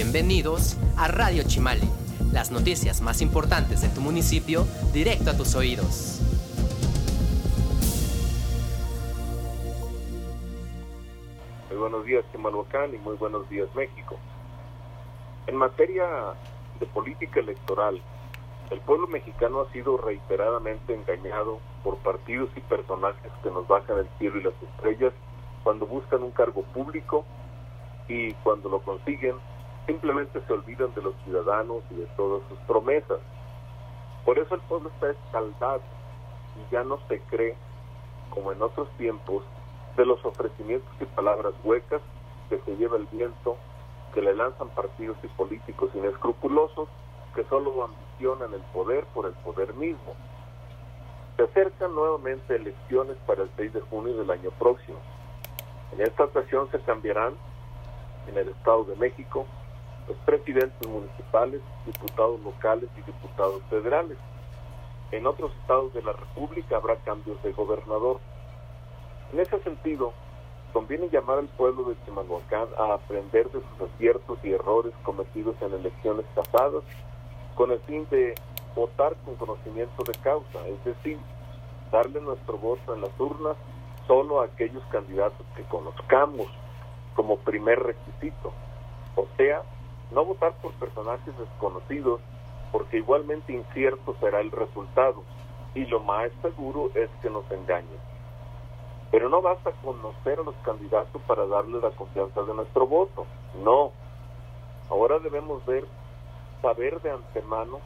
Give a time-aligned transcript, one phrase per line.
[0.00, 1.90] Bienvenidos a Radio Chimali,
[2.30, 6.20] las noticias más importantes de tu municipio directo a tus oídos.
[11.68, 14.16] Muy buenos días Chimalhuacán y muy buenos días México.
[15.48, 16.06] En materia
[16.78, 18.00] de política electoral,
[18.70, 24.08] el pueblo mexicano ha sido reiteradamente engañado por partidos y personajes que nos bajan el
[24.20, 25.12] cielo y las estrellas
[25.64, 27.24] cuando buscan un cargo público
[28.06, 29.34] y cuando lo consiguen
[29.88, 33.18] simplemente se olvidan de los ciudadanos y de todas sus promesas.
[34.24, 35.80] Por eso el pueblo está escaldado
[36.56, 37.56] y ya no se cree,
[38.28, 39.42] como en otros tiempos,
[39.96, 42.02] de los ofrecimientos y palabras huecas
[42.50, 43.56] que se lleva el viento,
[44.12, 46.88] que le lanzan partidos y políticos inescrupulosos
[47.34, 50.14] que solo ambicionan el poder por el poder mismo.
[51.36, 54.98] Se acercan nuevamente elecciones para el 6 de junio del año próximo.
[55.92, 57.34] En esta ocasión se cambiarán
[58.28, 59.46] en el Estado de México
[60.08, 64.16] los presidentes municipales, diputados locales y diputados federales.
[65.12, 68.18] En otros estados de la República habrá cambios de gobernador.
[69.32, 70.12] En ese sentido,
[70.72, 75.74] conviene llamar al pueblo de Chimalhuacán a aprender de sus aciertos y errores cometidos en
[75.74, 76.82] elecciones pasadas
[77.54, 78.34] con el fin de
[78.74, 81.18] votar con conocimiento de causa, es decir,
[81.90, 83.56] darle nuestro voto en las urnas
[84.06, 86.46] solo a aquellos candidatos que conozcamos
[87.14, 88.52] como primer requisito.
[89.16, 89.62] O sea,
[90.10, 92.20] no votar por personajes desconocidos
[92.72, 95.22] porque igualmente incierto será el resultado
[95.74, 97.98] y lo más seguro es que nos engañen.
[99.10, 103.26] Pero no basta conocer a los candidatos para darles la confianza de nuestro voto,
[103.62, 103.92] no.
[104.90, 105.84] Ahora debemos ver,
[106.60, 107.80] saber de antemano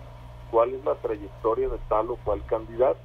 [0.51, 2.99] cuál es la trayectoria de tal o cual candidato,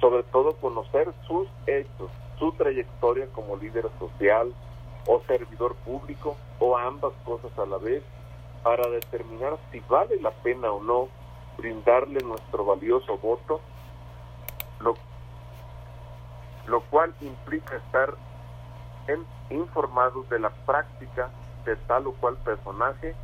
[0.00, 4.54] sobre todo conocer sus hechos, su trayectoria como líder social
[5.08, 8.04] o servidor público o ambas cosas a la vez
[8.62, 11.08] para determinar si vale la pena o no
[11.56, 13.60] brindarle nuestro valioso voto,
[14.80, 14.94] lo,
[16.66, 18.14] lo cual implica estar
[19.50, 21.30] informados de la práctica
[21.64, 23.16] de tal o cual personaje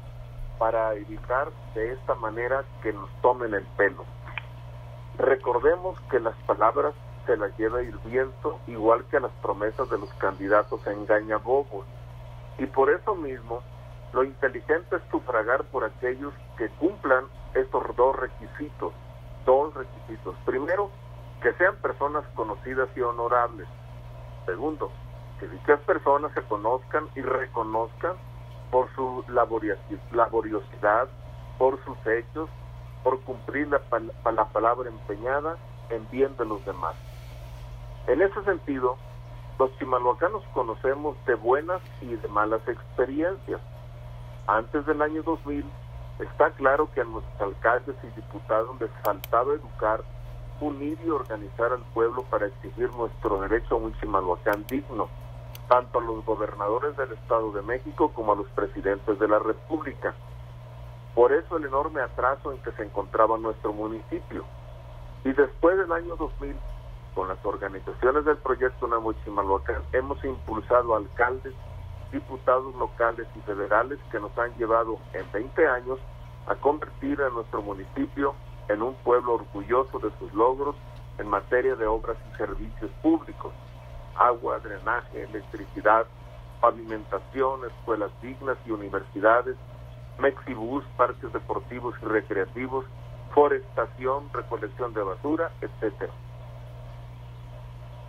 [0.59, 4.05] para evitar de esta manera que nos tomen el pelo.
[5.19, 6.95] Recordemos que las palabras
[7.27, 11.87] se las lleva el viento, igual que las promesas de los candidatos engañabobos.
[12.59, 13.63] Y por eso mismo
[14.13, 17.25] lo inteligente es sufragar por aquellos que cumplan
[17.55, 18.93] estos dos requisitos.
[19.45, 20.35] Dos requisitos.
[20.45, 20.91] Primero,
[21.43, 23.67] que sean personas conocidas y honorables.
[24.47, 24.91] Segundo,
[25.41, 28.15] que dichas personas se conozcan y reconozcan
[28.71, 31.09] por su laboriosidad,
[31.59, 32.49] por sus hechos,
[33.03, 33.81] por cumplir la,
[34.33, 35.57] la palabra empeñada
[35.91, 36.95] en bien de los demás.
[38.07, 38.97] En ese sentido,
[39.59, 43.61] los chimalhuacanos conocemos de buenas y de malas experiencias
[44.47, 45.65] antes del año 2000,
[46.19, 50.03] está claro que a nuestros alcaldes y diputados les faltaba educar,
[50.61, 55.09] unir y organizar al pueblo para exigir nuestro derecho a un Chimalhuacán digno,
[55.69, 60.15] tanto a los gobernadores del Estado de México como a los presidentes de la República.
[61.15, 64.45] Por eso el enorme atraso en que se encontraba nuestro municipio.
[65.25, 66.55] Y después del año 2000,
[67.15, 71.55] con las organizaciones del proyecto Nuevo Chimalhuacán, hemos impulsado alcaldes,
[72.13, 75.99] diputados locales y federales que nos han llevado en 20 años
[76.47, 78.35] a convertir a nuestro municipio
[78.69, 80.77] en un pueblo orgulloso de sus logros
[81.19, 83.53] en materia de obras y servicios públicos,
[84.17, 86.07] agua, drenaje, electricidad,
[86.61, 89.57] pavimentación, escuelas dignas y universidades,
[90.19, 92.85] Mexibus, parques deportivos y recreativos,
[93.35, 96.13] forestación, recolección de basura, etcétera.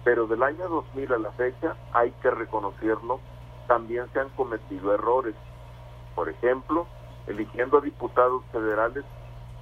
[0.06, 3.20] Pero del año 2000 a la fecha hay que reconocerlo,
[3.68, 5.36] también se han cometido errores.
[6.14, 6.86] Por ejemplo,
[7.26, 9.04] eligiendo a diputados federales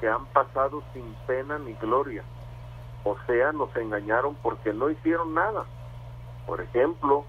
[0.02, 2.24] que han pasado sin pena ni gloria.
[3.06, 5.64] O sea, nos engañaron porque no hicieron nada.
[6.46, 7.24] Por ejemplo,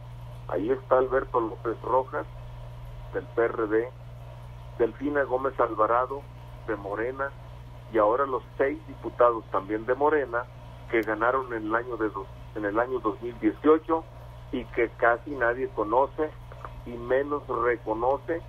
[0.49, 2.27] ahí está Alberto López Rojas,
[3.13, 3.91] del PRD,
[4.77, 6.23] Delfina Gómez Alvarado,
[6.67, 7.31] de Morena,
[7.93, 10.47] y ahora los seis diputados también de Morena
[10.91, 12.09] que ganaron en el año de
[12.55, 14.05] en el año 2018
[14.53, 16.31] y que casi nadie conoce
[16.87, 18.41] y menos reconoce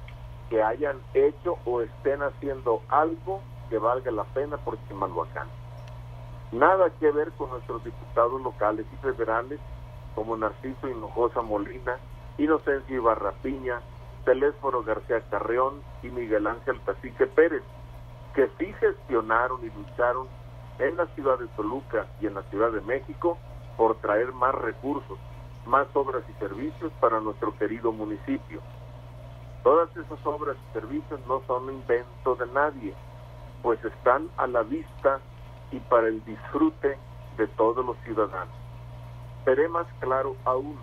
[0.50, 5.48] que hayan hecho o estén haciendo algo que valga la pena por Chimalhuacán.
[6.52, 9.60] Nada que ver con nuestros diputados locales y federales
[10.13, 11.98] como Narciso Hinojosa Molina,
[12.38, 13.81] Inocencio Ibarra Piña,
[14.24, 17.63] Telésforo García Carreón y Miguel Ángel Cacique Pérez,
[18.34, 20.28] que sí gestionaron y lucharon
[20.80, 23.38] en la ciudad de Toluca y en la Ciudad de México
[23.77, 25.18] por traer más recursos,
[25.66, 28.62] más obras y servicios para nuestro querido municipio.
[29.63, 32.94] Todas esas obras y servicios no son invento de nadie,
[33.62, 35.19] pues están a la vista
[35.72, 36.98] y para el disfrute
[37.38, 38.54] de todos los ciudadanos.
[39.44, 40.78] Seré más claro aún,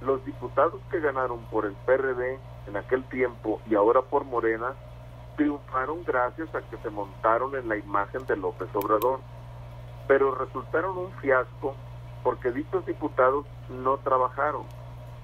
[0.00, 4.72] los diputados que ganaron por el PRD en aquel tiempo y ahora por Morena
[5.36, 9.20] triunfaron gracias a que se montaron en la imagen de López Obrador,
[10.08, 11.74] pero resultaron un fiasco
[12.22, 14.62] porque dichos diputados no trabajaron,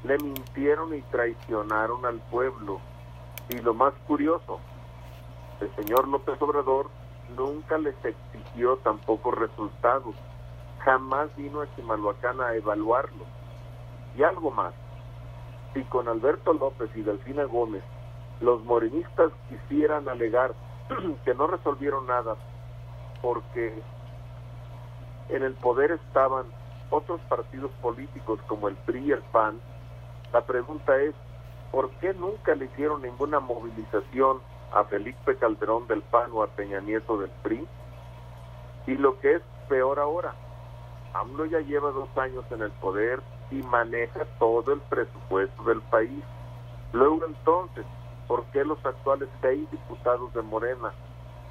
[0.05, 2.81] le mintieron y traicionaron al pueblo.
[3.49, 4.61] Y lo más curioso,
[5.61, 6.89] el señor López Obrador
[7.37, 10.15] nunca les exigió tampoco resultados,
[10.79, 13.27] jamás vino a Chimalhuacán a evaluarlos.
[14.17, 14.73] Y algo más,
[15.75, 17.83] si con Alberto López y Delfina Gómez
[18.41, 20.55] los morenistas quisieran alegar
[21.25, 22.37] que no resolvieron nada
[23.23, 23.83] porque
[25.29, 26.47] en el poder estaban
[26.91, 29.61] otros partidos políticos como el PRI y el PAN,
[30.33, 31.15] la pregunta es,
[31.73, 34.41] ¿por qué nunca le hicieron ninguna movilización
[34.73, 37.67] a Felipe Calderón del PAN o a Peña Nieto del PRI?
[38.87, 40.35] Y lo que es peor ahora,
[41.15, 46.23] AMLO ya lleva dos años en el poder y maneja todo el presupuesto del país.
[46.93, 47.85] Luego entonces,
[48.29, 50.93] ¿por qué los actuales seis diputados de Morena,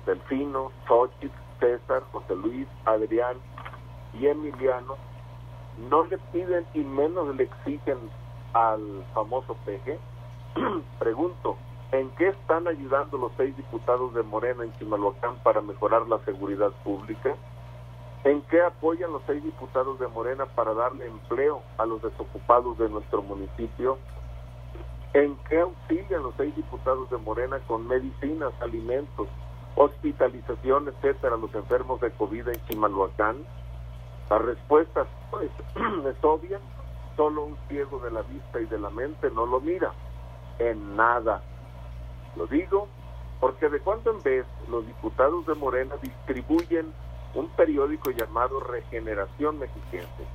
[0.05, 3.37] Delfino, Xochitl, César, José Luis, Adrián
[4.13, 4.97] y Emiliano,
[5.89, 7.97] no le piden y menos le exigen
[8.53, 9.99] al famoso PG?
[10.99, 11.57] Pregunto,
[11.91, 16.71] ¿en qué están ayudando los seis diputados de Morena en Chimalhuacán para mejorar la seguridad
[16.83, 17.35] pública?
[18.23, 22.89] ¿En qué apoyan los seis diputados de Morena para darle empleo a los desocupados de
[22.89, 23.99] nuestro municipio?
[25.13, 29.27] ¿En qué auxilian los seis diputados de Morena con medicinas, alimentos,
[29.75, 33.45] hospitalización, etcétera, a los enfermos de COVID en Chimalhuacán?
[34.29, 35.51] La respuesta pues,
[36.05, 36.59] es obvia,
[37.15, 39.91] solo un ciego de la vista y de la mente no lo mira,
[40.59, 41.41] en nada.
[42.35, 42.87] Lo digo
[43.39, 46.93] porque de cuando en vez los diputados de Morena distribuyen
[47.35, 50.25] un periódico llamado Regeneración Mexiquense.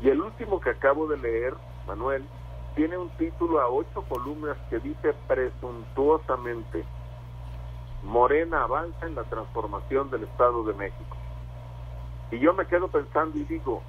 [0.00, 1.54] Y el último que acabo de leer,
[1.86, 2.24] Manuel,
[2.74, 6.84] tiene un título a ocho columnas que dice presuntuosamente,
[8.02, 11.16] Morena avanza en la transformación del Estado de México.
[12.30, 13.82] Y yo me quedo pensando y digo,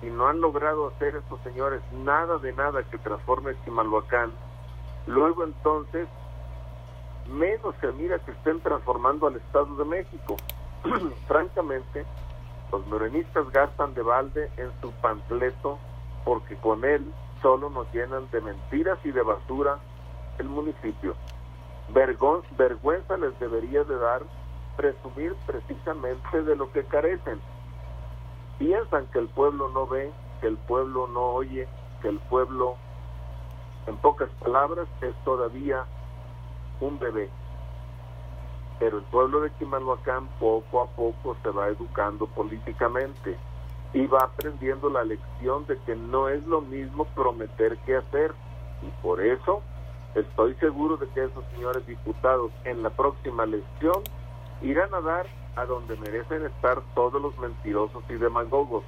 [0.00, 4.32] si no han logrado hacer estos señores nada de nada que transforme Chimalhuacán,
[5.06, 6.08] luego entonces
[7.28, 10.36] menos se mira que estén transformando al Estado de México.
[11.28, 12.06] francamente,
[12.72, 15.78] los morenistas gastan de balde en su panfleto
[16.24, 17.04] porque con él
[17.42, 19.78] solo nos llenan de mentiras y de basura
[20.38, 21.14] el municipio.
[21.88, 24.22] vergüenza les debería de dar
[24.80, 27.40] presumir precisamente de lo que carecen.
[28.58, 30.10] Piensan que el pueblo no ve,
[30.40, 31.68] que el pueblo no oye,
[32.02, 32.76] que el pueblo,
[33.86, 35.84] en pocas palabras, es todavía
[36.80, 37.30] un bebé
[38.80, 43.36] pero el pueblo de Chimalhuacán poco a poco se va educando políticamente
[43.92, 48.32] y va aprendiendo la lección de que no es lo mismo prometer que hacer.
[48.80, 49.60] Y por eso
[50.14, 54.02] estoy seguro de que esos señores diputados en la próxima elección
[54.62, 55.26] irán a dar
[55.56, 58.84] a donde merecen estar todos los mentirosos y demagogos,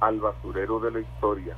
[0.00, 1.56] al basurero de la historia.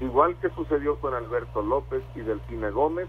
[0.00, 3.08] Igual que sucedió con Alberto López y Delfina Gómez,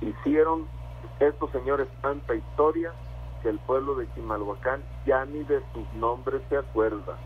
[0.00, 0.66] hicieron
[1.20, 2.92] estos señores tanta historia
[3.42, 7.16] que el pueblo de Chimalhuacán ya ni de sus nombres se acuerda.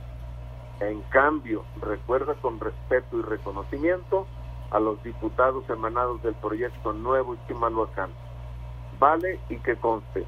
[0.80, 4.26] En cambio, recuerda con respeto y reconocimiento
[4.70, 8.10] a los diputados emanados del proyecto Nuevo Chimalhuacán.
[9.00, 10.26] Vale y que conste.